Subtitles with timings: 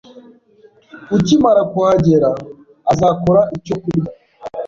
[1.17, 2.29] Ukimara kuhagera,
[2.91, 4.11] azakora icyo kurya